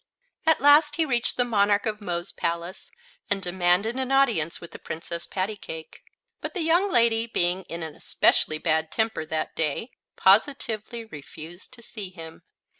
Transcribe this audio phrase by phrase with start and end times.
[0.47, 2.89] At last he reached the Monarch of Mo's palace
[3.29, 6.01] and demanded an audience with the Princess Pattycake.
[6.41, 11.83] But the young lady, being in an especially bad temper that day, positively refused to
[11.83, 12.41] see him.